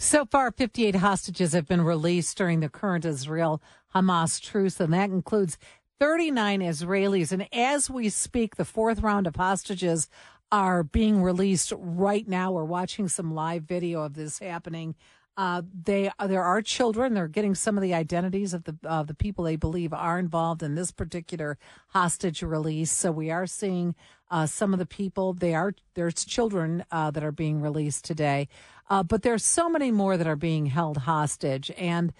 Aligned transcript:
So 0.00 0.24
far, 0.24 0.52
58 0.52 0.94
hostages 0.94 1.54
have 1.54 1.66
been 1.66 1.82
released 1.82 2.38
during 2.38 2.60
the 2.60 2.68
current 2.68 3.04
Israel 3.04 3.60
Hamas 3.92 4.40
truce, 4.40 4.78
and 4.78 4.92
that 4.94 5.10
includes 5.10 5.58
39 5.98 6.60
Israelis. 6.60 7.32
And 7.32 7.52
as 7.52 7.90
we 7.90 8.08
speak, 8.08 8.54
the 8.54 8.64
fourth 8.64 9.00
round 9.00 9.26
of 9.26 9.34
hostages 9.34 10.08
are 10.52 10.84
being 10.84 11.20
released 11.20 11.72
right 11.76 12.28
now. 12.28 12.52
We're 12.52 12.62
watching 12.62 13.08
some 13.08 13.34
live 13.34 13.64
video 13.64 14.02
of 14.02 14.14
this 14.14 14.38
happening. 14.38 14.94
Uh, 15.38 15.62
they 15.84 16.10
there 16.26 16.42
are 16.42 16.60
children. 16.60 17.14
They're 17.14 17.28
getting 17.28 17.54
some 17.54 17.78
of 17.78 17.82
the 17.82 17.94
identities 17.94 18.52
of 18.52 18.64
the 18.64 18.76
of 18.82 19.06
the 19.06 19.14
people 19.14 19.44
they 19.44 19.54
believe 19.54 19.92
are 19.92 20.18
involved 20.18 20.64
in 20.64 20.74
this 20.74 20.90
particular 20.90 21.58
hostage 21.90 22.42
release. 22.42 22.90
So 22.90 23.12
we 23.12 23.30
are 23.30 23.46
seeing 23.46 23.94
uh, 24.32 24.46
some 24.46 24.72
of 24.72 24.80
the 24.80 24.86
people. 24.86 25.34
They 25.34 25.54
are 25.54 25.74
there's 25.94 26.24
children 26.24 26.84
uh, 26.90 27.12
that 27.12 27.22
are 27.22 27.30
being 27.30 27.60
released 27.60 28.04
today, 28.04 28.48
uh, 28.90 29.04
but 29.04 29.22
there's 29.22 29.44
so 29.44 29.68
many 29.68 29.92
more 29.92 30.16
that 30.16 30.26
are 30.26 30.34
being 30.34 30.66
held 30.66 30.98
hostage 30.98 31.70
and 31.78 32.12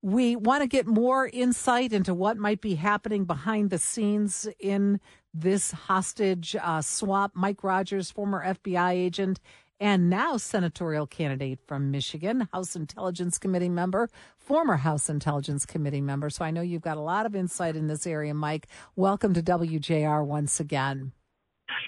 we 0.00 0.36
want 0.36 0.60
to 0.60 0.66
get 0.66 0.86
more 0.86 1.30
insight 1.32 1.90
into 1.90 2.12
what 2.12 2.36
might 2.36 2.60
be 2.60 2.74
happening 2.74 3.24
behind 3.24 3.70
the 3.70 3.78
scenes 3.78 4.46
in 4.60 5.00
this 5.32 5.72
hostage 5.72 6.54
uh, 6.62 6.82
swap. 6.82 7.32
Mike 7.34 7.64
Rogers, 7.64 8.10
former 8.10 8.44
FBI 8.44 8.92
agent 8.92 9.40
and 9.84 10.08
now 10.08 10.38
senatorial 10.38 11.06
candidate 11.06 11.58
from 11.66 11.90
Michigan, 11.90 12.48
House 12.54 12.74
Intelligence 12.74 13.36
Committee 13.36 13.68
member, 13.68 14.08
former 14.38 14.78
House 14.78 15.10
Intelligence 15.10 15.66
Committee 15.66 16.00
member. 16.00 16.30
So 16.30 16.42
I 16.42 16.50
know 16.50 16.62
you've 16.62 16.80
got 16.80 16.96
a 16.96 17.02
lot 17.02 17.26
of 17.26 17.36
insight 17.36 17.76
in 17.76 17.86
this 17.86 18.06
area, 18.06 18.32
Mike. 18.32 18.66
Welcome 18.96 19.34
to 19.34 19.42
WJR 19.42 20.24
once 20.24 20.58
again. 20.58 21.12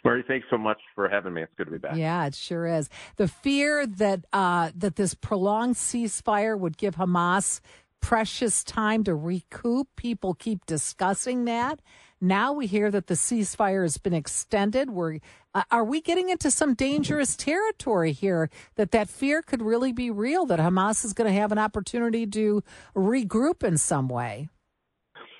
Mary, 0.05 0.23
thanks 0.29 0.47
so 0.51 0.59
much 0.59 0.77
for 0.95 1.09
having 1.09 1.33
me. 1.33 1.43
It's 1.43 1.53
good 1.57 1.69
to 1.69 1.71
be 1.71 1.79
back. 1.79 1.97
Yeah, 1.97 2.27
it 2.27 2.35
sure 2.35 2.67
is. 2.67 2.91
The 3.17 3.29
fear 3.29 3.87
that 3.87 4.27
uh, 4.31 4.73
that 4.77 4.97
this 4.97 5.15
prolonged 5.15 5.77
ceasefire 5.77 6.59
would 6.59 6.77
give 6.77 6.97
Hamas 6.97 7.63
precious 8.03 8.63
time 8.63 9.05
to 9.05 9.15
recoup. 9.15 9.89
People 9.97 10.35
keep 10.35 10.67
discussing 10.67 11.47
that. 11.47 11.81
Now 12.21 12.53
we 12.53 12.67
hear 12.67 12.91
that 12.91 13.09
the 13.09 13.15
ceasefire 13.15 13.83
has 13.83 13.99
been 13.99 14.15
extended. 14.15 14.91
We're, 14.91 15.19
uh, 15.55 15.65
are 15.71 15.85
we 15.85 16.01
getting 16.01 16.31
into 16.31 16.51
some 16.51 16.75
dangerous 16.75 17.37
territory 17.37 18.13
here 18.13 18.49
that 18.77 18.91
that 18.93 19.09
fear 19.11 19.43
could 19.43 19.61
really 19.61 19.93
be 19.93 20.11
real, 20.11 20.47
that 20.47 20.59
Hamas 20.59 21.05
is 21.05 21.13
going 21.13 21.31
to 21.31 21.39
have 21.39 21.53
an 21.53 21.59
opportunity 21.59 22.27
to 22.27 22.63
regroup 22.95 23.63
in 23.63 23.77
some 23.77 24.09
way? 24.09 24.49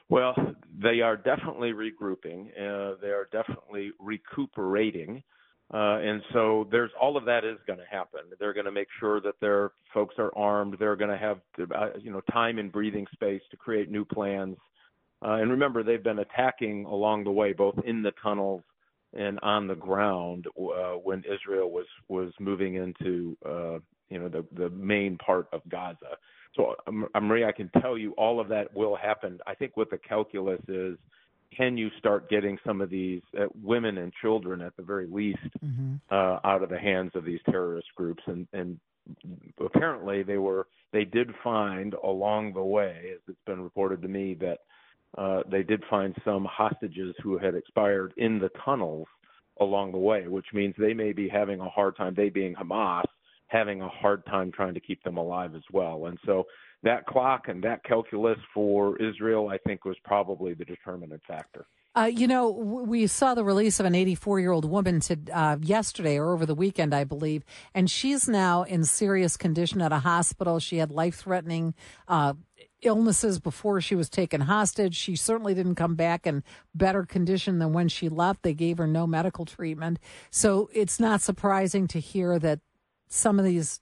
Well, 0.09 0.35
they 0.79 1.01
are 1.01 1.17
definitely 1.17 1.73
regrouping. 1.73 2.49
Uh, 2.51 2.97
they 3.01 3.09
are 3.09 3.29
definitely 3.33 3.93
recuperating. 3.99 5.23
Uh, 5.73 5.99
and 5.99 6.23
so 6.33 6.69
there's 6.71 6.93
all 7.01 7.17
of 7.17 7.25
that 7.25 7.45
is 7.45 7.59
going 7.67 7.79
to 7.79 7.85
happen. 7.91 8.21
They're 8.39 8.53
going 8.53 8.67
to 8.67 8.73
make 8.73 8.87
sure 9.01 9.21
that 9.23 9.35
their 9.41 9.73
folks 9.93 10.15
are 10.19 10.31
armed. 10.37 10.77
They're 10.79 10.95
going 10.95 11.11
to 11.11 11.19
have 11.19 11.41
uh, 11.59 11.99
you 11.99 12.13
know 12.13 12.21
time 12.33 12.59
and 12.59 12.71
breathing 12.71 13.07
space 13.13 13.43
to 13.51 13.57
create 13.57 13.91
new 13.91 14.05
plans. 14.05 14.57
Uh, 15.27 15.35
and 15.35 15.51
remember, 15.51 15.83
they've 15.83 16.05
been 16.05 16.21
attacking 16.21 16.85
along 16.85 17.25
the 17.25 17.31
way, 17.31 17.53
both 17.53 17.75
in 17.85 18.03
the 18.03 18.13
tunnels 18.23 18.63
and 19.13 19.41
on 19.43 19.67
the 19.67 19.75
ground 19.75 20.47
uh, 20.59 20.93
when 21.03 21.25
Israel 21.25 21.71
was 21.71 21.87
was 22.09 22.33
moving 22.39 22.77
into 22.77 23.37
uh, 23.45 23.79
you 24.09 24.19
know 24.21 24.29
the 24.29 24.45
the 24.53 24.71
main 24.71 25.19
part 25.19 25.49
of 25.53 25.63
Gaza. 25.69 26.17
So, 26.55 26.75
um, 26.87 27.07
Maria, 27.21 27.49
I 27.49 27.53
can 27.53 27.71
tell 27.81 27.99
you 27.99 28.13
all 28.13 28.41
of 28.41 28.49
that 28.49 28.75
will 28.75 28.97
happen. 28.97 29.39
I 29.47 29.55
think 29.55 29.77
what 29.77 29.91
the 29.91 29.99
calculus 29.99 30.61
is 30.69 30.97
can 31.57 31.77
you 31.77 31.91
start 31.99 32.29
getting 32.29 32.59
some 32.67 32.81
of 32.81 32.91
these 32.91 33.23
uh, 33.39 33.47
women 33.63 33.99
and 33.99 34.13
children 34.21 34.61
at 34.61 34.77
the 34.77 34.83
very 34.83 35.07
least 35.07 35.39
mm-hmm. 35.65 35.95
uh, 36.11 36.39
out 36.45 36.63
of 36.63 36.69
the 36.69 36.79
hands 36.79 37.13
of 37.15 37.25
these 37.25 37.41
terrorist 37.51 37.89
groups 37.97 38.23
and 38.27 38.47
and 38.53 38.79
apparently 39.65 40.25
they 40.25 40.39
were 40.39 40.67
they 40.93 41.05
did 41.05 41.31
find 41.45 41.95
along 42.05 42.53
the 42.53 42.63
way 42.63 43.13
as 43.15 43.21
it's 43.29 43.39
been 43.47 43.61
reported 43.61 44.03
to 44.03 44.09
me 44.09 44.35
that 44.35 44.59
uh, 45.19 45.43
they 45.51 45.63
did 45.63 45.83
find 45.89 46.15
some 46.25 46.45
hostages 46.45 47.15
who 47.23 47.39
had 47.39 47.55
expired 47.55 48.13
in 48.17 48.39
the 48.39 48.51
tunnels 48.65 49.07
along 49.61 49.93
the 49.93 49.99
way 49.99 50.27
which 50.29 50.47
means 50.53 50.75
they 50.79 50.95
may 50.95 51.13
be 51.13 51.29
having 51.29 51.61
a 51.61 51.69
hard 51.69 51.97
time 51.97 52.15
they 52.17 52.29
being 52.29 52.55
Hamas 52.55 53.05
having 53.49 53.81
a 53.81 53.89
hard 53.89 54.25
time 54.27 54.51
trying 54.53 54.75
to 54.75 54.81
keep 54.81 55.03
them 55.05 55.17
alive 55.17 55.55
as 55.55 55.63
well 55.73 56.07
and 56.07 56.19
so 56.27 56.45
that 56.83 57.07
clock 57.07 57.49
and 57.49 57.63
that 57.65 57.83
calculus 57.85 58.39
for 58.55 58.97
Israel, 59.03 59.49
I 59.49 59.59
think, 59.67 59.85
was 59.85 59.97
probably 60.05 60.55
the 60.55 60.65
determinant 60.65 61.23
factor. 61.27 61.67
Uh, 61.97 62.05
you 62.05 62.27
know, 62.27 62.51
we 62.51 63.07
saw 63.07 63.35
the 63.35 63.43
release 63.43 63.81
of 63.81 63.87
an 63.87 63.95
84 63.95 64.39
year 64.39 64.53
old 64.53 64.67
woman 64.67 65.01
to, 65.01 65.19
uh, 65.33 65.57
yesterday 65.63 66.19
or 66.19 66.35
over 66.35 66.45
the 66.45 66.55
weekend, 66.55 66.95
I 66.95 67.05
believe, 67.05 67.43
and 67.75 67.91
she's 67.91 68.29
now 68.29 68.65
in 68.65 68.85
serious 68.85 69.39
condition 69.39 69.81
at 69.81 69.93
a 69.93 70.01
hospital. 70.01 70.59
She 70.59 70.77
had 70.77 70.91
life 70.91 71.17
threatening 71.17 71.75
uh, 72.07 72.35
illnesses 72.83 73.39
before 73.39 73.81
she 73.81 73.95
was 73.95 74.11
taken 74.11 74.43
hostage. 74.43 74.95
She 74.95 75.17
certainly 75.17 75.55
didn't 75.55 75.77
come 75.77 75.95
back 75.95 76.27
in 76.27 76.45
better 76.75 77.07
condition 77.07 77.61
than 77.61 77.73
when 77.73 77.89
she 77.89 78.11
left. 78.11 78.43
They 78.43 78.53
gave 78.53 78.77
her 78.77 78.87
no 78.87 79.07
medical 79.07 79.47
treatment. 79.47 79.99
So 80.31 80.69
it's 80.75 81.01
not 81.01 81.23
surprising 81.23 81.89
to 81.89 81.99
hear 81.99 82.39
that 82.39 82.61
some 83.09 83.39
of 83.39 83.47
these 83.47 83.81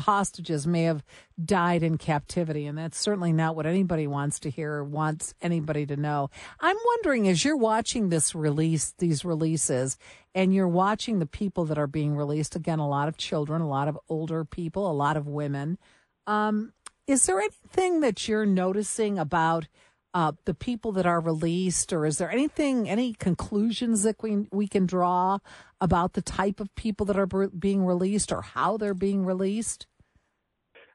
hostages 0.00 0.66
may 0.66 0.84
have 0.84 1.04
died 1.42 1.82
in 1.82 1.98
captivity. 1.98 2.66
And 2.66 2.78
that's 2.78 2.98
certainly 2.98 3.32
not 3.32 3.56
what 3.56 3.66
anybody 3.66 4.06
wants 4.06 4.40
to 4.40 4.50
hear 4.50 4.72
or 4.74 4.84
wants 4.84 5.34
anybody 5.40 5.86
to 5.86 5.96
know. 5.96 6.30
I'm 6.60 6.76
wondering 6.86 7.28
as 7.28 7.44
you're 7.44 7.56
watching 7.56 8.08
this 8.08 8.34
release, 8.34 8.94
these 8.98 9.24
releases, 9.24 9.98
and 10.34 10.54
you're 10.54 10.68
watching 10.68 11.18
the 11.18 11.26
people 11.26 11.64
that 11.66 11.78
are 11.78 11.86
being 11.86 12.16
released, 12.16 12.56
again, 12.56 12.78
a 12.78 12.88
lot 12.88 13.08
of 13.08 13.16
children, 13.16 13.60
a 13.60 13.68
lot 13.68 13.88
of 13.88 13.98
older 14.08 14.44
people, 14.44 14.90
a 14.90 14.92
lot 14.92 15.16
of 15.16 15.26
women. 15.26 15.78
Um, 16.26 16.72
is 17.06 17.26
there 17.26 17.40
anything 17.40 18.00
that 18.00 18.28
you're 18.28 18.46
noticing 18.46 19.18
about 19.18 19.66
uh, 20.14 20.32
the 20.44 20.54
people 20.54 20.92
that 20.92 21.06
are 21.06 21.20
released, 21.20 21.92
or 21.92 22.06
is 22.06 22.18
there 22.18 22.30
anything, 22.30 22.88
any 22.88 23.12
conclusions 23.12 24.02
that 24.02 24.22
we 24.22 24.48
we 24.50 24.66
can 24.66 24.86
draw 24.86 25.38
about 25.80 26.14
the 26.14 26.22
type 26.22 26.60
of 26.60 26.74
people 26.74 27.06
that 27.06 27.18
are 27.18 27.26
being 27.26 27.84
released 27.84 28.32
or 28.32 28.42
how 28.42 28.76
they're 28.76 28.94
being 28.94 29.24
released? 29.24 29.86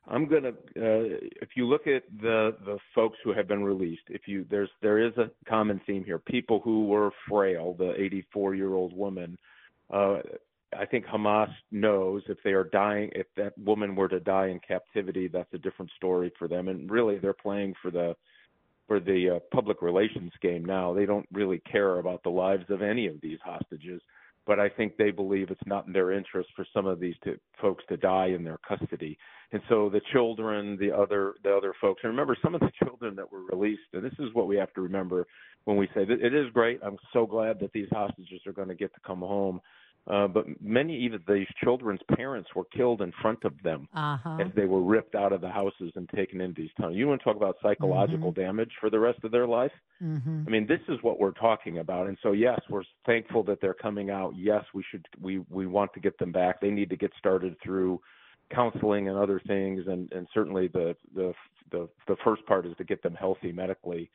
I'm 0.07 0.27
gonna. 0.27 0.49
Uh, 0.49 1.21
if 1.41 1.49
you 1.55 1.67
look 1.67 1.87
at 1.87 2.03
the 2.21 2.55
the 2.65 2.77
folks 2.93 3.17
who 3.23 3.33
have 3.33 3.47
been 3.47 3.63
released, 3.63 4.03
if 4.09 4.27
you 4.27 4.45
there's 4.49 4.69
there 4.81 4.99
is 4.99 5.15
a 5.17 5.29
common 5.47 5.79
theme 5.85 6.03
here. 6.03 6.19
People 6.19 6.59
who 6.63 6.87
were 6.87 7.11
frail, 7.29 7.75
the 7.77 7.93
84 7.99 8.55
year 8.55 8.73
old 8.73 8.95
woman. 8.95 9.37
Uh, 9.91 10.17
I 10.77 10.85
think 10.85 11.05
Hamas 11.05 11.53
knows 11.71 12.23
if 12.27 12.39
they 12.43 12.53
are 12.53 12.63
dying, 12.63 13.11
if 13.13 13.27
that 13.37 13.55
woman 13.59 13.95
were 13.95 14.07
to 14.07 14.19
die 14.19 14.47
in 14.47 14.59
captivity, 14.59 15.27
that's 15.27 15.53
a 15.53 15.59
different 15.59 15.91
story 15.95 16.31
for 16.39 16.47
them. 16.47 16.67
And 16.67 16.89
really, 16.89 17.19
they're 17.19 17.33
playing 17.33 17.75
for 17.81 17.91
the 17.91 18.15
for 18.93 18.99
the 18.99 19.37
uh, 19.37 19.39
public 19.51 19.81
relations 19.81 20.31
game 20.39 20.63
now. 20.63 20.93
They 20.93 21.07
don't 21.07 21.27
really 21.31 21.63
care 21.71 21.97
about 21.97 22.21
the 22.21 22.29
lives 22.29 22.65
of 22.69 22.83
any 22.83 23.07
of 23.07 23.15
these 23.23 23.39
hostages, 23.43 23.99
but 24.45 24.59
I 24.59 24.69
think 24.69 24.97
they 24.97 25.09
believe 25.09 25.49
it's 25.49 25.59
not 25.65 25.87
in 25.87 25.93
their 25.93 26.11
interest 26.11 26.49
for 26.55 26.63
some 26.75 26.85
of 26.85 26.99
these 26.99 27.15
to, 27.23 27.39
folks 27.59 27.83
to 27.89 27.97
die 27.97 28.27
in 28.27 28.43
their 28.43 28.59
custody. 28.67 29.17
And 29.51 29.63
so 29.67 29.89
the 29.89 30.01
children, 30.11 30.77
the 30.79 30.91
other 30.91 31.33
the 31.43 31.51
other 31.51 31.73
folks, 31.81 32.01
and 32.03 32.11
remember 32.11 32.37
some 32.43 32.53
of 32.53 32.61
the 32.61 32.71
children 32.83 33.15
that 33.15 33.31
were 33.31 33.45
released. 33.51 33.81
And 33.93 34.03
this 34.03 34.13
is 34.19 34.31
what 34.33 34.45
we 34.45 34.57
have 34.57 34.71
to 34.73 34.81
remember 34.81 35.25
when 35.63 35.77
we 35.77 35.87
say 35.95 36.05
that 36.05 36.21
it 36.23 36.35
is 36.35 36.51
great. 36.53 36.79
I'm 36.83 36.97
so 37.13 37.25
glad 37.25 37.59
that 37.61 37.73
these 37.73 37.89
hostages 37.91 38.41
are 38.45 38.53
going 38.53 38.67
to 38.67 38.75
get 38.75 38.93
to 38.93 38.99
come 39.03 39.21
home. 39.21 39.59
Uh, 40.05 40.27
but 40.27 40.45
many 40.61 41.05
of 41.13 41.21
these 41.29 41.47
children's 41.63 42.01
parents 42.15 42.49
were 42.55 42.65
killed 42.75 43.01
in 43.01 43.13
front 43.21 43.39
of 43.45 43.53
them 43.63 43.87
uh-huh. 43.93 44.37
as 44.41 44.47
they 44.53 44.65
were 44.65 44.81
ripped 44.81 45.15
out 45.15 45.31
of 45.31 45.39
the 45.39 45.49
houses 45.49 45.93
and 45.95 46.09
taken 46.09 46.41
into 46.41 46.61
these 46.61 46.71
tunnels. 46.77 46.97
You 46.97 47.07
want 47.07 47.21
to 47.21 47.23
talk 47.23 47.37
about 47.37 47.55
psychological 47.63 48.31
mm-hmm. 48.31 48.41
damage 48.41 48.71
for 48.81 48.89
the 48.89 48.99
rest 48.99 49.19
of 49.23 49.31
their 49.31 49.47
life? 49.47 49.71
Mm-hmm. 50.03 50.43
I 50.45 50.49
mean, 50.49 50.67
this 50.67 50.81
is 50.89 50.97
what 51.03 51.19
we're 51.19 51.31
talking 51.31 51.77
about. 51.77 52.07
And 52.07 52.17
so, 52.21 52.33
yes, 52.33 52.59
we're 52.69 52.83
thankful 53.05 53.43
that 53.43 53.61
they're 53.61 53.73
coming 53.73 54.09
out. 54.09 54.33
Yes, 54.35 54.65
we 54.73 54.83
should 54.91 55.05
we 55.21 55.39
we 55.49 55.67
want 55.67 55.93
to 55.93 56.01
get 56.01 56.17
them 56.19 56.33
back. 56.33 56.59
They 56.59 56.71
need 56.71 56.89
to 56.89 56.97
get 56.97 57.11
started 57.17 57.55
through 57.63 58.01
counseling 58.53 59.07
and 59.07 59.17
other 59.17 59.41
things, 59.47 59.83
and 59.87 60.11
and 60.11 60.27
certainly 60.33 60.67
the 60.67 60.97
the 61.15 61.33
the 61.71 61.87
the 62.09 62.17
first 62.25 62.45
part 62.45 62.65
is 62.65 62.75
to 62.77 62.83
get 62.83 63.01
them 63.03 63.15
healthy 63.15 63.53
medically 63.53 64.11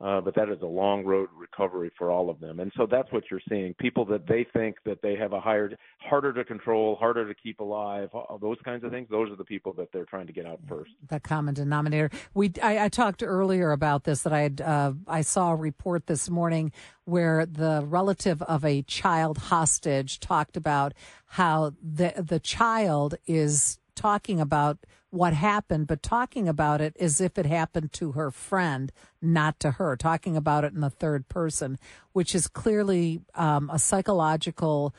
uh, 0.00 0.20
but 0.20 0.34
that 0.34 0.48
is 0.48 0.60
a 0.62 0.66
long 0.66 1.04
road 1.04 1.28
recovery 1.36 1.90
for 1.98 2.10
all 2.10 2.30
of 2.30 2.40
them. 2.40 2.60
And 2.60 2.72
so 2.76 2.86
that's 2.90 3.12
what 3.12 3.24
you're 3.30 3.40
seeing. 3.48 3.74
People 3.74 4.04
that 4.06 4.26
they 4.26 4.46
think 4.52 4.76
that 4.86 5.02
they 5.02 5.14
have 5.16 5.32
a 5.32 5.40
higher, 5.40 5.70
harder 5.98 6.32
to 6.32 6.44
control, 6.44 6.96
harder 6.96 7.28
to 7.28 7.34
keep 7.34 7.60
alive, 7.60 8.08
those 8.40 8.56
kinds 8.64 8.82
of 8.84 8.92
things. 8.92 9.08
Those 9.10 9.30
are 9.30 9.36
the 9.36 9.44
people 9.44 9.74
that 9.74 9.88
they're 9.92 10.06
trying 10.06 10.26
to 10.26 10.32
get 10.32 10.46
out 10.46 10.60
first. 10.68 10.92
The 11.08 11.20
common 11.20 11.54
denominator. 11.54 12.10
We 12.32 12.52
I, 12.62 12.86
I 12.86 12.88
talked 12.88 13.22
earlier 13.22 13.72
about 13.72 14.04
this 14.04 14.22
that 14.22 14.32
I 14.32 14.40
had 14.40 14.60
uh, 14.60 14.92
I 15.06 15.20
saw 15.20 15.52
a 15.52 15.56
report 15.56 16.06
this 16.06 16.30
morning 16.30 16.72
where 17.04 17.44
the 17.44 17.84
relative 17.86 18.40
of 18.42 18.64
a 18.64 18.82
child 18.82 19.36
hostage 19.36 20.20
talked 20.20 20.56
about 20.56 20.94
how 21.26 21.74
the 21.82 22.14
the 22.16 22.40
child 22.40 23.16
is 23.26 23.78
talking 24.00 24.40
about 24.40 24.78
what 25.10 25.34
happened, 25.34 25.86
but 25.86 26.02
talking 26.02 26.48
about 26.48 26.80
it 26.80 26.96
as 26.98 27.20
if 27.20 27.36
it 27.36 27.44
happened 27.44 27.92
to 27.92 28.12
her 28.12 28.30
friend, 28.30 28.90
not 29.20 29.60
to 29.60 29.72
her, 29.72 29.94
talking 29.94 30.36
about 30.36 30.64
it 30.64 30.72
in 30.72 30.80
the 30.80 30.88
third 30.88 31.28
person, 31.28 31.78
which 32.12 32.34
is 32.34 32.48
clearly 32.48 33.20
um, 33.34 33.68
a 33.70 33.78
psychological 33.78 34.94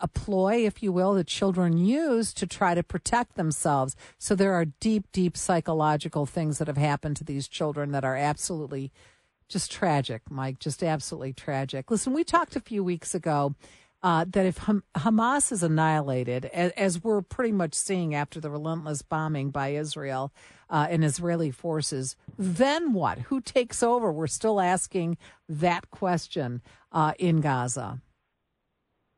a 0.00 0.06
ploy, 0.06 0.64
if 0.64 0.80
you 0.80 0.92
will, 0.92 1.14
that 1.14 1.26
children 1.26 1.76
use 1.76 2.32
to 2.32 2.46
try 2.46 2.72
to 2.72 2.84
protect 2.84 3.34
themselves. 3.34 3.96
So 4.16 4.36
there 4.36 4.52
are 4.52 4.66
deep, 4.66 5.10
deep 5.10 5.36
psychological 5.36 6.24
things 6.24 6.58
that 6.58 6.68
have 6.68 6.76
happened 6.76 7.16
to 7.16 7.24
these 7.24 7.48
children 7.48 7.90
that 7.90 8.04
are 8.04 8.14
absolutely 8.14 8.92
just 9.48 9.72
tragic, 9.72 10.22
Mike, 10.30 10.60
just 10.60 10.84
absolutely 10.84 11.32
tragic. 11.32 11.90
Listen, 11.90 12.12
we 12.12 12.22
talked 12.22 12.54
a 12.54 12.60
few 12.60 12.84
weeks 12.84 13.12
ago 13.12 13.56
uh, 14.02 14.24
that 14.28 14.46
if 14.46 14.58
Hamas 14.96 15.50
is 15.50 15.62
annihilated, 15.62 16.46
as, 16.46 16.72
as, 16.72 17.02
we're 17.02 17.20
pretty 17.20 17.52
much 17.52 17.74
seeing 17.74 18.14
after 18.14 18.40
the 18.40 18.50
relentless 18.50 19.02
bombing 19.02 19.50
by 19.50 19.70
Israel 19.70 20.32
uh, 20.70 20.86
and 20.88 21.04
Israeli 21.04 21.50
forces, 21.50 22.14
then 22.38 22.92
what? 22.92 23.18
Who 23.18 23.40
takes 23.40 23.82
over? 23.82 24.12
We're 24.12 24.28
still 24.28 24.60
asking 24.60 25.18
that 25.48 25.90
question 25.90 26.62
uh, 26.92 27.14
in 27.18 27.40
Gaza. 27.40 28.00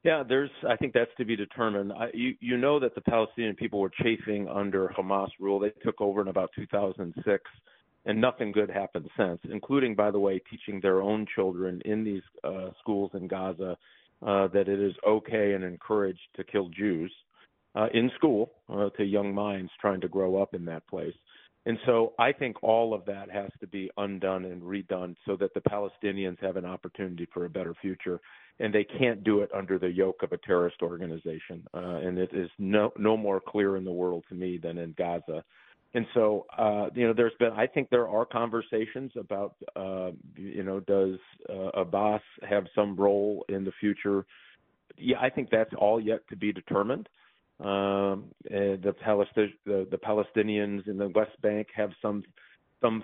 Yeah, 0.02 0.22
there's. 0.26 0.50
I 0.66 0.76
think 0.76 0.94
that's 0.94 1.10
to 1.18 1.26
be 1.26 1.36
determined. 1.36 1.92
I, 1.92 2.08
you 2.14 2.34
you 2.40 2.56
know 2.56 2.80
that 2.80 2.94
the 2.94 3.02
Palestinian 3.02 3.54
people 3.54 3.80
were 3.80 3.92
chafing 4.02 4.48
under 4.48 4.88
Hamas 4.96 5.28
rule. 5.38 5.58
They 5.58 5.72
took 5.84 6.00
over 6.00 6.22
in 6.22 6.28
about 6.28 6.48
2006, 6.56 7.44
and 8.06 8.18
nothing 8.18 8.50
good 8.50 8.70
happened 8.70 9.10
since. 9.14 9.40
Including, 9.52 9.94
by 9.94 10.10
the 10.10 10.18
way, 10.18 10.40
teaching 10.50 10.80
their 10.80 11.02
own 11.02 11.26
children 11.34 11.82
in 11.84 12.02
these 12.02 12.22
uh, 12.42 12.70
schools 12.80 13.10
in 13.12 13.28
Gaza 13.28 13.76
uh, 14.26 14.48
that 14.48 14.68
it 14.68 14.80
is 14.80 14.94
okay 15.06 15.52
and 15.54 15.64
encouraged 15.64 16.20
to 16.36 16.44
kill 16.44 16.68
Jews 16.68 17.12
uh, 17.74 17.88
in 17.94 18.10
school 18.16 18.52
uh, 18.68 18.90
to 18.90 19.04
young 19.04 19.34
minds 19.34 19.70
trying 19.80 20.00
to 20.00 20.08
grow 20.08 20.40
up 20.40 20.54
in 20.54 20.64
that 20.66 20.86
place. 20.86 21.14
And 21.66 21.78
so 21.84 22.14
I 22.18 22.32
think 22.32 22.62
all 22.62 22.94
of 22.94 23.04
that 23.04 23.30
has 23.30 23.50
to 23.60 23.66
be 23.66 23.90
undone 23.98 24.46
and 24.46 24.62
redone 24.62 25.14
so 25.26 25.36
that 25.36 25.52
the 25.52 25.60
Palestinians 25.60 26.40
have 26.40 26.56
an 26.56 26.64
opportunity 26.64 27.28
for 27.32 27.44
a 27.44 27.50
better 27.50 27.74
future. 27.80 28.18
And 28.60 28.74
they 28.74 28.84
can't 28.84 29.24
do 29.24 29.40
it 29.40 29.50
under 29.54 29.78
the 29.78 29.90
yoke 29.90 30.22
of 30.22 30.32
a 30.32 30.38
terrorist 30.38 30.82
organization. 30.82 31.62
Uh, 31.74 31.98
and 32.02 32.18
it 32.18 32.30
is 32.32 32.50
no, 32.58 32.92
no 32.98 33.16
more 33.16 33.40
clear 33.40 33.76
in 33.76 33.84
the 33.84 33.92
world 33.92 34.24
to 34.28 34.34
me 34.34 34.58
than 34.58 34.78
in 34.78 34.94
Gaza. 34.96 35.44
And 35.92 36.06
so, 36.14 36.46
uh, 36.56 36.86
you 36.94 37.06
know, 37.06 37.12
there's 37.12 37.32
been, 37.40 37.52
I 37.52 37.66
think 37.66 37.90
there 37.90 38.08
are 38.08 38.24
conversations 38.24 39.10
about, 39.18 39.56
uh, 39.74 40.10
you 40.36 40.62
know, 40.62 40.80
does 40.80 41.18
uh, 41.48 41.80
Abbas 41.80 42.22
have 42.48 42.64
some 42.74 42.94
role 42.94 43.44
in 43.48 43.64
the 43.64 43.72
future? 43.80 44.24
Yeah, 44.96 45.16
I 45.20 45.30
think 45.30 45.48
that's 45.50 45.72
all 45.76 46.00
yet 46.00 46.20
to 46.28 46.36
be 46.36 46.52
determined. 46.52 47.08
Um, 47.58 48.26
the, 48.44 48.94
the, 49.66 49.86
the 49.90 49.98
Palestinians 49.98 50.86
in 50.86 50.96
the 50.96 51.08
West 51.08 51.40
Bank 51.42 51.68
have 51.74 51.90
some 52.00 52.22
some 52.80 53.02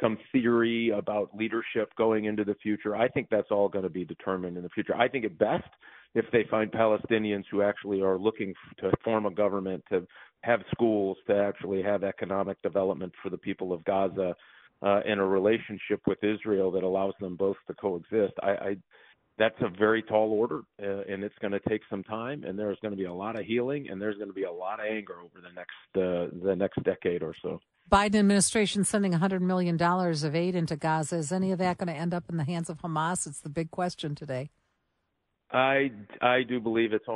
some 0.00 0.16
theory 0.32 0.90
about 0.90 1.36
leadership 1.36 1.94
going 1.96 2.24
into 2.24 2.44
the 2.44 2.54
future. 2.62 2.96
I 2.96 3.08
think 3.08 3.28
that's 3.30 3.50
all 3.50 3.68
going 3.68 3.84
to 3.84 3.90
be 3.90 4.04
determined 4.04 4.56
in 4.56 4.62
the 4.62 4.68
future. 4.70 4.94
I 4.96 5.08
think 5.08 5.26
at 5.26 5.38
best, 5.38 5.68
if 6.14 6.24
they 6.32 6.44
find 6.50 6.70
Palestinians 6.70 7.44
who 7.50 7.62
actually 7.62 8.00
are 8.00 8.18
looking 8.18 8.54
to 8.78 8.90
form 9.04 9.26
a 9.26 9.30
government, 9.30 9.84
to 9.90 10.06
have 10.42 10.60
schools, 10.72 11.16
to 11.26 11.36
actually 11.36 11.82
have 11.82 12.04
economic 12.04 12.60
development 12.62 13.12
for 13.22 13.30
the 13.30 13.38
people 13.38 13.72
of 13.72 13.84
Gaza, 13.84 14.34
uh, 14.82 15.00
and 15.06 15.20
a 15.20 15.24
relationship 15.24 16.00
with 16.06 16.22
Israel 16.22 16.70
that 16.70 16.84
allows 16.84 17.14
them 17.20 17.36
both 17.36 17.56
to 17.66 17.74
coexist, 17.74 18.34
I, 18.42 18.50
I 18.50 18.76
that's 19.38 19.60
a 19.60 19.68
very 19.68 20.02
tall 20.02 20.32
order, 20.32 20.62
uh, 20.82 21.04
and 21.08 21.22
it's 21.22 21.34
going 21.40 21.52
to 21.52 21.60
take 21.68 21.82
some 21.88 22.02
time. 22.02 22.42
And 22.44 22.58
there's 22.58 22.78
going 22.82 22.90
to 22.90 22.98
be 22.98 23.04
a 23.04 23.12
lot 23.12 23.38
of 23.38 23.46
healing, 23.46 23.88
and 23.88 24.02
there's 24.02 24.16
going 24.16 24.28
to 24.28 24.34
be 24.34 24.42
a 24.42 24.52
lot 24.52 24.80
of 24.80 24.86
anger 24.86 25.14
over 25.20 25.40
the 25.40 25.52
next 25.54 25.70
uh, 25.96 26.36
the 26.44 26.56
next 26.56 26.82
decade 26.82 27.22
or 27.22 27.34
so. 27.40 27.60
Biden 27.90 28.16
administration 28.16 28.84
sending 28.84 29.12
100 29.12 29.40
million 29.40 29.76
dollars 29.76 30.24
of 30.24 30.34
aid 30.34 30.54
into 30.54 30.76
Gaza. 30.76 31.16
Is 31.16 31.32
any 31.32 31.52
of 31.52 31.58
that 31.58 31.78
going 31.78 31.86
to 31.86 31.94
end 31.94 32.12
up 32.12 32.24
in 32.28 32.36
the 32.36 32.44
hands 32.44 32.68
of 32.68 32.78
Hamas? 32.78 33.26
It's 33.26 33.40
the 33.40 33.48
big 33.48 33.70
question 33.70 34.14
today. 34.14 34.50
I 35.50 35.90
I 36.20 36.42
do 36.42 36.60
believe 36.60 36.92
it's 36.92 37.06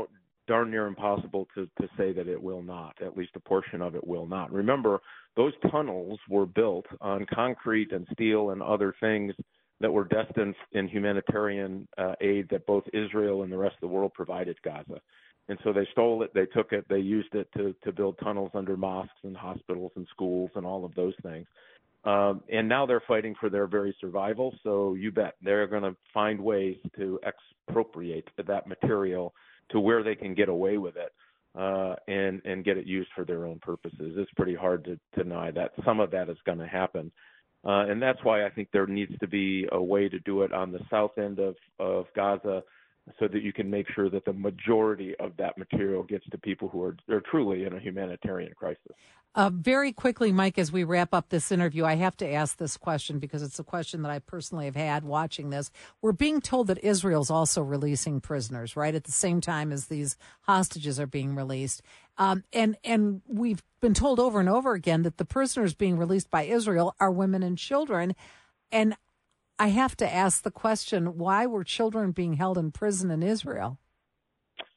darn 0.48 0.70
near 0.70 0.86
impossible 0.86 1.46
to 1.54 1.68
to 1.80 1.88
say 1.96 2.12
that 2.12 2.28
it 2.28 2.42
will 2.42 2.62
not. 2.62 2.94
At 3.00 3.16
least 3.16 3.32
a 3.36 3.40
portion 3.40 3.82
of 3.82 3.94
it 3.94 4.06
will 4.06 4.26
not. 4.26 4.52
Remember, 4.52 5.00
those 5.36 5.52
tunnels 5.70 6.18
were 6.28 6.46
built 6.46 6.86
on 7.00 7.26
concrete 7.32 7.92
and 7.92 8.06
steel 8.12 8.50
and 8.50 8.62
other 8.62 8.94
things 9.00 9.34
that 9.80 9.92
were 9.92 10.04
destined 10.04 10.54
in 10.72 10.86
humanitarian 10.88 11.86
uh, 11.98 12.14
aid 12.20 12.48
that 12.50 12.66
both 12.66 12.84
Israel 12.92 13.42
and 13.42 13.52
the 13.52 13.58
rest 13.58 13.74
of 13.74 13.80
the 13.80 13.88
world 13.88 14.12
provided 14.14 14.56
Gaza. 14.62 15.00
And 15.48 15.58
so 15.64 15.72
they 15.72 15.86
stole 15.90 16.22
it, 16.22 16.32
they 16.34 16.46
took 16.46 16.72
it, 16.72 16.86
they 16.88 17.00
used 17.00 17.34
it 17.34 17.48
to, 17.56 17.74
to 17.82 17.92
build 17.92 18.16
tunnels 18.22 18.52
under 18.54 18.76
mosques 18.76 19.12
and 19.24 19.36
hospitals 19.36 19.90
and 19.96 20.06
schools 20.10 20.50
and 20.54 20.64
all 20.64 20.84
of 20.84 20.94
those 20.94 21.14
things. 21.22 21.46
Um, 22.04 22.42
and 22.52 22.68
now 22.68 22.84
they're 22.84 23.02
fighting 23.06 23.34
for 23.38 23.48
their 23.48 23.66
very 23.66 23.94
survival. 24.00 24.54
So 24.64 24.94
you 24.94 25.12
bet 25.12 25.34
they're 25.42 25.68
going 25.68 25.84
to 25.84 25.96
find 26.12 26.40
ways 26.40 26.76
to 26.96 27.20
expropriate 27.24 28.28
that 28.44 28.66
material 28.66 29.34
to 29.70 29.78
where 29.78 30.02
they 30.02 30.16
can 30.16 30.34
get 30.34 30.48
away 30.48 30.78
with 30.78 30.96
it 30.96 31.12
uh, 31.56 31.94
and 32.08 32.42
and 32.44 32.64
get 32.64 32.76
it 32.76 32.86
used 32.86 33.10
for 33.14 33.24
their 33.24 33.46
own 33.46 33.58
purposes. 33.60 34.14
It's 34.16 34.30
pretty 34.36 34.54
hard 34.54 34.84
to, 34.84 34.98
deny 35.16 35.50
that 35.52 35.72
some 35.84 36.00
of 36.00 36.10
that 36.10 36.28
is 36.28 36.38
going 36.44 36.58
to 36.58 36.66
happen. 36.66 37.12
Uh, 37.64 37.86
and 37.86 38.02
that's 38.02 38.18
why 38.24 38.44
I 38.44 38.50
think 38.50 38.68
there 38.72 38.88
needs 38.88 39.16
to 39.20 39.28
be 39.28 39.68
a 39.70 39.80
way 39.80 40.08
to 40.08 40.18
do 40.20 40.42
it 40.42 40.52
on 40.52 40.72
the 40.72 40.80
south 40.90 41.12
end 41.16 41.38
of, 41.38 41.54
of 41.78 42.06
Gaza 42.16 42.64
so 43.20 43.28
that 43.28 43.42
you 43.42 43.52
can 43.52 43.70
make 43.70 43.86
sure 43.94 44.10
that 44.10 44.24
the 44.24 44.32
majority 44.32 45.14
of 45.20 45.36
that 45.36 45.56
material 45.58 46.02
gets 46.02 46.24
to 46.30 46.38
people 46.38 46.68
who 46.68 46.82
are, 46.82 46.96
are 47.08 47.22
truly 47.30 47.64
in 47.64 47.72
a 47.74 47.80
humanitarian 47.80 48.52
crisis. 48.54 48.96
Uh, 49.34 49.48
very 49.50 49.92
quickly, 49.92 50.30
Mike, 50.30 50.58
as 50.58 50.70
we 50.70 50.84
wrap 50.84 51.14
up 51.14 51.30
this 51.30 51.50
interview, 51.50 51.86
I 51.86 51.94
have 51.94 52.16
to 52.18 52.30
ask 52.30 52.58
this 52.58 52.76
question 52.76 53.18
because 53.18 53.42
it's 53.42 53.58
a 53.58 53.64
question 53.64 54.02
that 54.02 54.10
I 54.12 54.18
personally 54.18 54.66
have 54.66 54.76
had 54.76 55.04
watching 55.04 55.48
this. 55.48 55.70
We're 56.02 56.12
being 56.12 56.42
told 56.42 56.66
that 56.66 56.84
Israel's 56.84 57.30
also 57.30 57.62
releasing 57.62 58.20
prisoners, 58.20 58.76
right, 58.76 58.94
at 58.94 59.04
the 59.04 59.12
same 59.12 59.40
time 59.40 59.72
as 59.72 59.86
these 59.86 60.18
hostages 60.42 61.00
are 61.00 61.06
being 61.06 61.34
released. 61.34 61.80
Um, 62.18 62.44
and 62.52 62.76
and 62.84 63.22
we've 63.26 63.62
been 63.80 63.94
told 63.94 64.20
over 64.20 64.38
and 64.38 64.50
over 64.50 64.74
again 64.74 65.00
that 65.02 65.16
the 65.16 65.24
prisoners 65.24 65.72
being 65.72 65.96
released 65.96 66.30
by 66.30 66.42
Israel 66.42 66.94
are 67.00 67.10
women 67.10 67.42
and 67.42 67.56
children. 67.56 68.14
And 68.70 68.96
I 69.58 69.68
have 69.68 69.96
to 69.96 70.14
ask 70.14 70.42
the 70.42 70.50
question: 70.50 71.16
Why 71.16 71.46
were 71.46 71.64
children 71.64 72.10
being 72.12 72.34
held 72.34 72.58
in 72.58 72.70
prison 72.70 73.10
in 73.10 73.22
Israel? 73.22 73.78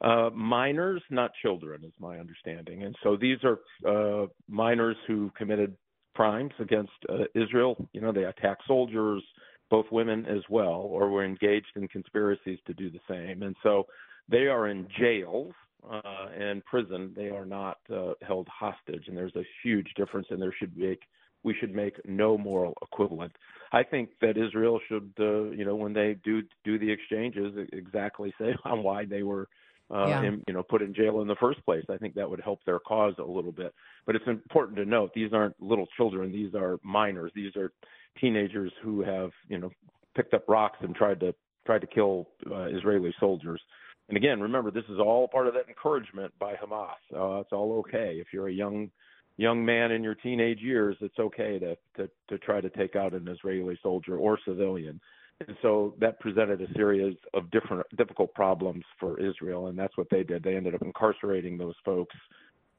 Uh, 0.05 0.29
minors, 0.35 1.01
not 1.09 1.31
children, 1.41 1.83
is 1.83 1.91
my 1.99 2.19
understanding. 2.19 2.83
And 2.83 2.95
so 3.01 3.17
these 3.17 3.39
are 3.43 3.59
uh, 3.87 4.27
minors 4.47 4.95
who 5.07 5.31
committed 5.35 5.75
crimes 6.15 6.51
against 6.59 6.91
uh, 7.09 7.23
Israel. 7.33 7.75
You 7.91 8.01
know, 8.01 8.11
they 8.11 8.25
attacked 8.25 8.61
soldiers, 8.67 9.23
both 9.71 9.87
women 9.91 10.27
as 10.27 10.43
well, 10.47 10.87
or 10.91 11.09
were 11.09 11.25
engaged 11.25 11.71
in 11.75 11.87
conspiracies 11.87 12.59
to 12.67 12.73
do 12.75 12.91
the 12.91 12.99
same. 13.09 13.41
And 13.41 13.55
so 13.63 13.87
they 14.29 14.45
are 14.45 14.67
in 14.67 14.87
jails 14.99 15.53
uh, 15.91 16.27
and 16.37 16.63
prison. 16.65 17.11
They 17.15 17.29
are 17.29 17.45
not 17.45 17.77
uh, 17.91 18.13
held 18.21 18.47
hostage, 18.47 19.05
and 19.07 19.17
there's 19.17 19.35
a 19.35 19.45
huge 19.63 19.87
difference. 19.97 20.27
And 20.29 20.39
there 20.39 20.53
should 20.57 20.77
make 20.77 20.99
we 21.43 21.55
should 21.59 21.75
make 21.75 22.03
no 22.05 22.37
moral 22.37 22.73
equivalent. 22.81 23.31
I 23.71 23.83
think 23.83 24.09
that 24.19 24.35
Israel 24.35 24.79
should, 24.87 25.13
uh, 25.19 25.51
you 25.51 25.63
know, 25.63 25.75
when 25.75 25.93
they 25.93 26.17
do 26.23 26.41
do 26.63 26.77
the 26.77 26.91
exchanges, 26.91 27.53
exactly 27.73 28.33
say 28.39 28.55
on 28.65 28.83
why 28.83 29.05
they 29.05 29.23
were 29.23 29.47
uh, 29.93 30.07
yeah. 30.07 30.23
and 30.23 30.43
you 30.47 30.53
know 30.53 30.63
put 30.63 30.81
in 30.81 30.93
jail 30.93 31.21
in 31.21 31.27
the 31.27 31.35
first 31.35 31.63
place. 31.65 31.83
I 31.89 31.97
think 31.97 32.15
that 32.15 32.29
would 32.29 32.41
help 32.41 32.59
their 32.65 32.79
cause 32.79 33.13
a 33.19 33.23
little 33.23 33.51
bit. 33.51 33.73
But 34.05 34.15
it's 34.15 34.27
important 34.27 34.77
to 34.77 34.85
note 34.85 35.11
these 35.13 35.33
aren't 35.33 35.59
little 35.61 35.87
children; 35.97 36.31
these 36.31 36.53
are 36.55 36.79
minors. 36.83 37.31
These 37.35 37.55
are 37.55 37.71
teenagers 38.19 38.71
who 38.81 39.03
have 39.03 39.31
you 39.47 39.59
know 39.59 39.71
picked 40.15 40.33
up 40.33 40.45
rocks 40.47 40.77
and 40.81 40.95
tried 40.95 41.19
to 41.19 41.33
tried 41.65 41.81
to 41.81 41.87
kill 41.87 42.27
uh, 42.51 42.65
Israeli 42.65 43.13
soldiers. 43.19 43.61
And 44.07 44.17
again, 44.17 44.39
remember 44.39 44.71
this 44.71 44.85
is 44.89 44.99
all 44.99 45.27
part 45.27 45.47
of 45.47 45.53
that 45.55 45.67
encouragement 45.67 46.31
by 46.39 46.53
Hamas. 46.53 46.89
Uh, 47.13 47.39
it's 47.41 47.51
all 47.51 47.79
okay 47.79 48.17
if 48.19 48.27
you're 48.31 48.49
a 48.49 48.53
young 48.53 48.89
young 49.37 49.65
man 49.65 49.91
in 49.91 50.03
your 50.03 50.15
teenage 50.15 50.59
years. 50.59 50.95
It's 51.01 51.19
okay 51.19 51.59
to 51.59 51.75
to 51.97 52.09
to 52.29 52.37
try 52.39 52.61
to 52.61 52.69
take 52.69 52.95
out 52.95 53.13
an 53.13 53.27
Israeli 53.27 53.77
soldier 53.81 54.17
or 54.17 54.39
civilian. 54.45 54.99
And 55.45 55.57
so 55.61 55.93
that 55.99 56.19
presented 56.19 56.61
a 56.61 56.73
series 56.73 57.17
of 57.33 57.51
different 57.51 57.85
difficult 57.97 58.33
problems 58.33 58.83
for 58.99 59.19
Israel, 59.19 59.67
and 59.67 59.77
that's 59.77 59.97
what 59.97 60.07
they 60.09 60.23
did. 60.23 60.43
They 60.43 60.55
ended 60.55 60.75
up 60.75 60.81
incarcerating 60.81 61.57
those 61.57 61.75
folks 61.83 62.15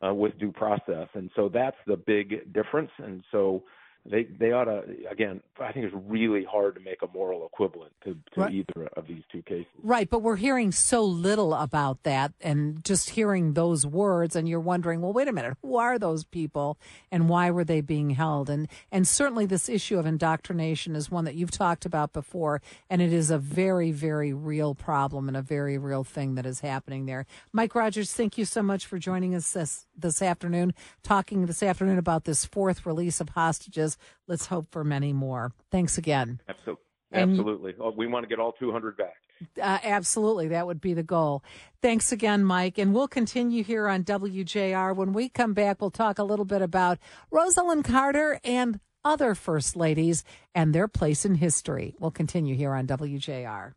uh, 0.07 0.15
with 0.15 0.39
due 0.39 0.53
process, 0.53 1.09
and 1.15 1.31
so 1.37 1.51
that's 1.53 1.77
the 1.87 1.97
big 1.97 2.53
difference. 2.53 2.91
And 2.99 3.23
so 3.31 3.63
they 4.11 4.25
they 4.25 4.53
ought 4.53 4.65
to 4.65 4.85
again. 5.11 5.41
I 5.61 5.73
think 5.73 5.87
it's 5.87 5.95
really 6.07 6.45
hard 6.45 6.75
to 6.75 6.81
make 6.81 7.03
a 7.03 7.07
moral 7.13 7.47
equivalent 7.47 7.93
to, 8.05 8.17
to 8.35 8.41
right. 8.41 8.53
either 8.53 8.89
of 8.97 9.07
these 9.07 9.23
two 9.33 9.43
cases. 9.43 9.67
Right, 9.83 10.09
but 10.09 10.21
we're 10.21 10.37
hearing 10.37 10.71
so 10.71 11.03
little 11.03 11.55
about 11.55 12.03
that, 12.03 12.33
and 12.41 12.85
just 12.85 13.11
hearing 13.11 13.55
those 13.55 13.87
words, 13.87 14.37
and 14.37 14.49
you're 14.49 14.61
wondering, 14.61 15.01
well, 15.01 15.13
wait 15.13 15.29
a 15.29 15.33
minute, 15.33 15.57
who 15.63 15.77
are 15.77 15.99
those 15.99 16.25
people, 16.25 16.79
and 17.11 17.29
why 17.29 17.51
were 17.51 17.65
they 17.65 17.81
being 17.81 18.11
held? 18.11 18.51
And 18.51 18.69
and 18.93 19.09
certainly 19.09 19.47
this 19.47 19.69
issue 19.69 19.99
of 19.99 20.07
indoctrination 20.07 20.95
is 20.95 21.11
one 21.11 21.25
that 21.25 21.35
you've 21.35 21.51
talked 21.51 21.87
about 21.87 22.13
before, 22.13 22.61
and 22.91 23.03
it 23.03 23.13
is 23.13 23.31
a 23.31 23.39
very 23.39 23.93
very 23.93 24.33
real 24.33 24.75
problem 24.75 25.29
and 25.29 25.37
a 25.37 25.43
very 25.43 25.79
real 25.79 26.05
thing 26.05 26.35
that 26.35 26.47
is 26.47 26.61
happening 26.61 27.07
there. 27.07 27.27
Mike 27.53 27.75
Rogers, 27.75 28.13
thank 28.13 28.39
you 28.39 28.45
so 28.45 28.63
much 28.63 28.87
for 28.87 28.99
joining 28.99 29.35
us 29.35 29.53
this 29.53 29.87
this 29.97 30.23
afternoon, 30.23 30.75
talking 31.03 31.47
this 31.47 31.63
afternoon 31.63 31.99
about 31.99 32.25
this 32.25 32.45
fourth 32.45 32.87
release 32.87 33.21
of 33.21 33.31
hostages 33.31 33.96
Let's 34.27 34.47
hope 34.47 34.67
for 34.71 34.85
many 34.85 35.13
more. 35.13 35.53
Thanks 35.71 35.99
again. 35.99 36.41
Absolutely. 36.49 36.83
Absolutely. 37.13 37.75
Oh, 37.81 37.93
we 37.97 38.07
want 38.07 38.25
to 38.25 38.29
get 38.29 38.41
all 38.41 38.53
200 38.53 38.97
back. 38.97 39.15
Uh, 39.61 39.79
absolutely. 39.83 40.49
That 40.49 40.67
would 40.67 40.81
be 40.81 40.95
the 40.95 41.03
goal. 41.03 41.45
Thanks 41.83 42.11
again, 42.11 42.45
Mike. 42.45 42.79
And 42.79 42.95
we'll 42.95 43.09
continue 43.09 43.63
here 43.63 43.87
on 43.87 44.03
WJR. 44.03 44.95
When 44.97 45.13
we 45.13 45.29
come 45.29 45.55
back, 45.55 45.81
we'll 45.81 45.91
talk 45.91 46.19
a 46.19 46.25
little 46.25 46.45
bit 46.45 46.63
about 46.63 46.99
Rosalynn 47.33 47.85
Carter 47.85 48.41
and 48.45 48.81
other 49.05 49.35
first 49.35 49.77
ladies 49.77 50.25
and 50.55 50.75
their 50.75 50.89
place 50.89 51.25
in 51.25 51.37
history. 51.37 51.95
We'll 52.01 52.11
continue 52.11 52.57
here 52.57 52.75
on 52.75 52.87
WJR. 52.87 53.73